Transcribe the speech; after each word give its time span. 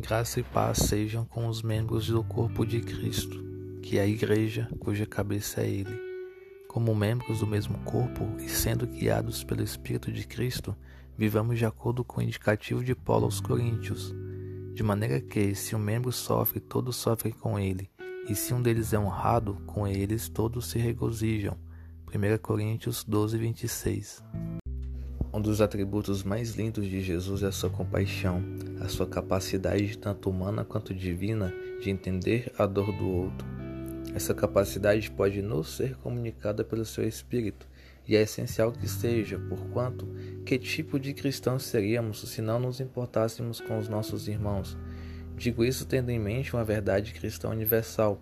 Graça 0.00 0.38
e 0.38 0.44
paz 0.44 0.78
sejam 0.78 1.24
com 1.24 1.48
os 1.48 1.60
membros 1.60 2.06
do 2.06 2.22
corpo 2.22 2.64
de 2.64 2.80
Cristo, 2.80 3.44
que 3.82 3.98
é 3.98 4.02
a 4.02 4.06
Igreja, 4.06 4.68
cuja 4.78 5.04
cabeça 5.04 5.60
é 5.60 5.68
Ele. 5.68 6.00
Como 6.68 6.94
membros 6.94 7.40
do 7.40 7.48
mesmo 7.48 7.76
corpo 7.78 8.24
e 8.38 8.48
sendo 8.48 8.86
guiados 8.86 9.42
pelo 9.42 9.60
Espírito 9.60 10.12
de 10.12 10.24
Cristo, 10.24 10.74
vivamos 11.16 11.58
de 11.58 11.66
acordo 11.66 12.04
com 12.04 12.20
o 12.20 12.22
indicativo 12.22 12.84
de 12.84 12.94
Paulo 12.94 13.24
aos 13.24 13.40
Coríntios, 13.40 14.14
de 14.72 14.84
maneira 14.84 15.20
que, 15.20 15.52
se 15.56 15.74
um 15.74 15.80
membro 15.80 16.12
sofre, 16.12 16.60
todos 16.60 16.94
sofrem 16.94 17.32
com 17.32 17.58
ele, 17.58 17.90
e 18.28 18.36
se 18.36 18.54
um 18.54 18.62
deles 18.62 18.92
é 18.92 18.98
honrado, 19.00 19.54
com 19.66 19.84
eles 19.84 20.28
todos 20.28 20.66
se 20.66 20.78
regozijam. 20.78 21.58
1 22.14 22.38
Coríntios 22.40 23.02
12, 23.02 23.36
26 23.36 24.22
um 25.38 25.40
dos 25.40 25.60
atributos 25.60 26.24
mais 26.24 26.56
lindos 26.56 26.84
de 26.84 27.00
Jesus 27.00 27.44
é 27.44 27.46
a 27.46 27.52
sua 27.52 27.70
compaixão, 27.70 28.42
a 28.80 28.88
sua 28.88 29.06
capacidade, 29.06 29.96
tanto 29.96 30.28
humana 30.28 30.64
quanto 30.64 30.92
divina, 30.92 31.54
de 31.80 31.90
entender 31.90 32.52
a 32.58 32.66
dor 32.66 32.90
do 32.90 33.08
outro. 33.08 33.46
Essa 34.12 34.34
capacidade 34.34 35.08
pode 35.12 35.40
nos 35.40 35.76
ser 35.76 35.94
comunicada 35.98 36.64
pelo 36.64 36.84
seu 36.84 37.06
Espírito, 37.06 37.68
e 38.04 38.16
é 38.16 38.22
essencial 38.22 38.72
que 38.72 38.88
seja, 38.88 39.38
porquanto, 39.38 40.08
que 40.44 40.58
tipo 40.58 40.98
de 40.98 41.14
cristãos 41.14 41.62
seríamos 41.62 42.20
se 42.20 42.42
não 42.42 42.58
nos 42.58 42.80
importássemos 42.80 43.60
com 43.60 43.78
os 43.78 43.88
nossos 43.88 44.26
irmãos? 44.26 44.76
Digo 45.36 45.64
isso 45.64 45.86
tendo 45.86 46.10
em 46.10 46.18
mente 46.18 46.52
uma 46.52 46.64
verdade 46.64 47.12
cristã 47.12 47.48
universal. 47.50 48.20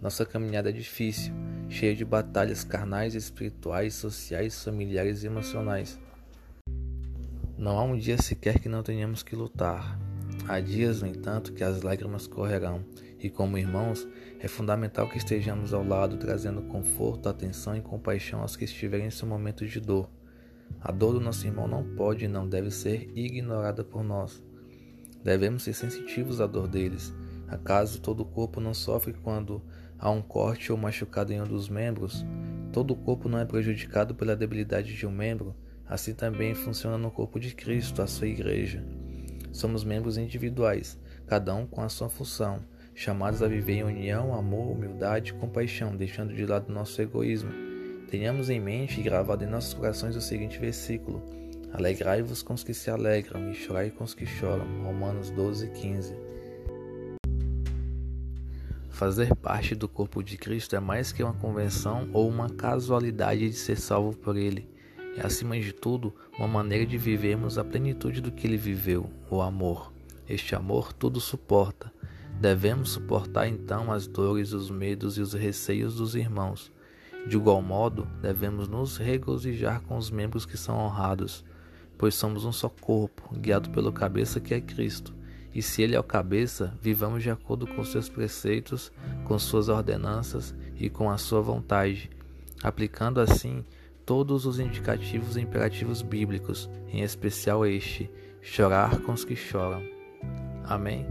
Nossa 0.00 0.24
caminhada 0.24 0.68
é 0.68 0.72
difícil, 0.72 1.34
cheia 1.68 1.92
de 1.92 2.04
batalhas 2.04 2.62
carnais, 2.62 3.16
espirituais, 3.16 3.94
sociais, 3.94 4.62
familiares 4.62 5.24
e 5.24 5.26
emocionais. 5.26 5.98
Não 7.62 7.78
há 7.78 7.84
um 7.84 7.96
dia 7.96 8.20
sequer 8.20 8.58
que 8.58 8.68
não 8.68 8.82
tenhamos 8.82 9.22
que 9.22 9.36
lutar. 9.36 9.96
Há 10.48 10.58
dias, 10.58 11.00
no 11.00 11.06
entanto, 11.06 11.52
que 11.52 11.62
as 11.62 11.80
lágrimas 11.80 12.26
correrão, 12.26 12.84
e 13.20 13.30
como 13.30 13.56
irmãos, 13.56 14.04
é 14.40 14.48
fundamental 14.48 15.08
que 15.08 15.16
estejamos 15.16 15.72
ao 15.72 15.86
lado, 15.86 16.16
trazendo 16.16 16.62
conforto, 16.62 17.28
atenção 17.28 17.76
e 17.76 17.80
compaixão 17.80 18.40
aos 18.40 18.56
que 18.56 18.64
estiverem 18.64 19.06
em 19.06 19.10
seu 19.12 19.28
momento 19.28 19.64
de 19.64 19.78
dor. 19.78 20.10
A 20.80 20.90
dor 20.90 21.12
do 21.12 21.20
nosso 21.20 21.46
irmão 21.46 21.68
não 21.68 21.84
pode 21.94 22.24
e 22.24 22.28
não 22.28 22.48
deve 22.48 22.68
ser 22.72 23.08
ignorada 23.14 23.84
por 23.84 24.02
nós. 24.02 24.42
Devemos 25.22 25.62
ser 25.62 25.74
sensitivos 25.74 26.40
à 26.40 26.48
dor 26.48 26.66
deles. 26.66 27.14
Acaso 27.46 28.00
todo 28.00 28.24
o 28.24 28.26
corpo 28.26 28.60
não 28.60 28.74
sofre 28.74 29.12
quando 29.12 29.62
há 30.00 30.10
um 30.10 30.20
corte 30.20 30.72
ou 30.72 30.78
machucado 30.78 31.32
em 31.32 31.40
um 31.40 31.46
dos 31.46 31.68
membros? 31.68 32.26
Todo 32.72 32.90
o 32.90 32.96
corpo 32.96 33.28
não 33.28 33.38
é 33.38 33.44
prejudicado 33.44 34.16
pela 34.16 34.34
debilidade 34.34 34.96
de 34.96 35.06
um 35.06 35.12
membro? 35.12 35.54
Assim 35.88 36.14
também 36.14 36.54
funciona 36.54 36.96
no 36.96 37.10
corpo 37.10 37.38
de 37.38 37.54
Cristo, 37.54 38.02
a 38.02 38.06
sua 38.06 38.26
igreja. 38.26 38.84
Somos 39.52 39.84
membros 39.84 40.16
individuais, 40.16 40.98
cada 41.26 41.54
um 41.54 41.66
com 41.66 41.82
a 41.82 41.88
sua 41.88 42.08
função, 42.08 42.60
chamados 42.94 43.42
a 43.42 43.48
viver 43.48 43.74
em 43.74 43.84
união, 43.84 44.34
amor, 44.34 44.72
humildade 44.72 45.30
e 45.30 45.34
compaixão, 45.34 45.94
deixando 45.94 46.34
de 46.34 46.46
lado 46.46 46.72
nosso 46.72 47.00
egoísmo. 47.02 47.50
Tenhamos 48.08 48.48
em 48.48 48.60
mente 48.60 49.00
e 49.00 49.02
gravado 49.02 49.44
em 49.44 49.46
nossos 49.46 49.74
corações 49.74 50.16
o 50.16 50.20
seguinte 50.20 50.58
versículo: 50.58 51.22
Alegrai-vos 51.72 52.42
com 52.42 52.54
os 52.54 52.64
que 52.64 52.74
se 52.74 52.90
alegram 52.90 53.50
e 53.50 53.54
chorai 53.54 53.90
com 53.90 54.04
os 54.04 54.14
que 54.14 54.26
choram. 54.26 54.66
Romanos 54.82 55.30
12, 55.30 55.68
15. 55.68 56.14
Fazer 58.90 59.34
parte 59.34 59.74
do 59.74 59.88
corpo 59.88 60.22
de 60.22 60.36
Cristo 60.36 60.76
é 60.76 60.80
mais 60.80 61.12
que 61.12 61.22
uma 61.22 61.32
convenção 61.32 62.08
ou 62.12 62.28
uma 62.28 62.48
casualidade 62.48 63.48
de 63.48 63.56
ser 63.56 63.76
salvo 63.76 64.16
por 64.16 64.36
Ele 64.36 64.70
é, 65.16 65.26
acima 65.26 65.58
de 65.58 65.72
tudo, 65.72 66.14
uma 66.38 66.48
maneira 66.48 66.86
de 66.86 66.96
vivermos 66.96 67.58
a 67.58 67.64
plenitude 67.64 68.20
do 68.20 68.32
que 68.32 68.46
ele 68.46 68.56
viveu, 68.56 69.10
o 69.30 69.42
amor. 69.42 69.92
Este 70.28 70.54
amor 70.54 70.92
tudo 70.92 71.20
suporta. 71.20 71.92
Devemos 72.40 72.90
suportar 72.90 73.46
então 73.46 73.92
as 73.92 74.06
dores, 74.06 74.52
os 74.52 74.70
medos 74.70 75.18
e 75.18 75.20
os 75.20 75.32
receios 75.32 75.96
dos 75.96 76.14
irmãos. 76.14 76.72
De 77.26 77.36
igual 77.36 77.62
modo, 77.62 78.08
devemos 78.20 78.66
nos 78.66 78.96
regozijar 78.96 79.80
com 79.82 79.96
os 79.96 80.10
membros 80.10 80.44
que 80.44 80.56
são 80.56 80.76
honrados, 80.76 81.44
pois 81.96 82.14
somos 82.14 82.44
um 82.44 82.52
só 82.52 82.68
corpo, 82.68 83.32
guiado 83.36 83.70
pelo 83.70 83.92
cabeça 83.92 84.40
que 84.40 84.54
é 84.54 84.60
Cristo. 84.60 85.14
E 85.54 85.60
se 85.60 85.82
Ele 85.82 85.94
é 85.94 86.00
o 86.00 86.04
cabeça, 86.04 86.76
vivamos 86.80 87.22
de 87.22 87.30
acordo 87.30 87.66
com 87.66 87.84
seus 87.84 88.08
preceitos, 88.08 88.90
com 89.24 89.38
suas 89.38 89.68
ordenanças 89.68 90.54
e 90.76 90.88
com 90.88 91.10
a 91.10 91.18
sua 91.18 91.42
vontade, 91.42 92.10
aplicando 92.62 93.20
assim 93.20 93.64
todos 94.12 94.44
os 94.44 94.58
indicativos 94.58 95.38
e 95.38 95.40
imperativos 95.40 96.02
bíblicos, 96.02 96.68
em 96.92 97.00
especial 97.00 97.64
este: 97.64 98.10
chorar 98.42 99.00
com 99.00 99.14
os 99.14 99.24
que 99.24 99.34
choram. 99.34 99.82
Amém. 100.64 101.06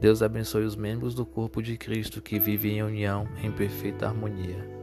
Deus 0.00 0.20
abençoe 0.20 0.64
os 0.64 0.74
membros 0.74 1.14
do 1.14 1.24
corpo 1.24 1.62
de 1.62 1.78
Cristo 1.78 2.20
que 2.20 2.36
vivem 2.36 2.78
em 2.78 2.82
união 2.82 3.28
em 3.44 3.52
perfeita 3.52 4.08
harmonia. 4.08 4.77